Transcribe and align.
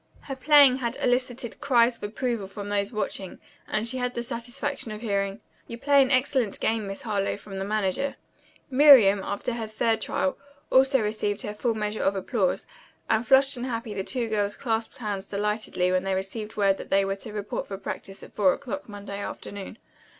Her 0.21 0.35
playing 0.35 0.77
had 0.77 0.97
elicited 0.99 1.61
cries 1.61 1.97
of 1.97 2.01
approval 2.01 2.47
from 2.47 2.69
those 2.69 2.91
watching 2.91 3.39
and 3.67 3.87
she 3.87 3.97
had 3.99 4.15
the 4.15 4.23
satisfaction 4.23 4.89
of 4.91 5.01
hearing, 5.01 5.41
"You 5.67 5.77
play 5.77 6.01
an 6.01 6.09
excellent 6.09 6.59
game, 6.59 6.87
Miss 6.87 7.03
Harlowe," 7.03 7.37
from 7.37 7.59
the 7.59 7.65
manager. 7.65 8.15
Miriam, 8.71 9.21
after 9.21 9.53
her 9.53 9.67
third 9.67 10.01
trial, 10.01 10.39
also 10.71 10.99
received 11.03 11.43
her 11.43 11.53
full 11.53 11.75
measure 11.75 12.01
of 12.01 12.15
applause, 12.15 12.65
and 13.11 13.27
flushed 13.27 13.57
and 13.57 13.65
happy 13.67 13.93
the 13.93 14.03
two 14.03 14.27
girls 14.27 14.57
clasped 14.57 14.97
hands 14.97 15.27
delightedly 15.27 15.91
when 15.91 16.03
they 16.03 16.15
received 16.15 16.57
word 16.57 16.77
that 16.77 16.89
they 16.89 17.05
were 17.05 17.15
to 17.17 17.31
report 17.31 17.67
for 17.67 17.77
practice 17.77 18.23
at 18.23 18.33
four 18.33 18.53
o'clock 18.53 18.89
Monday 18.89 19.19
afternoon. 19.19 19.77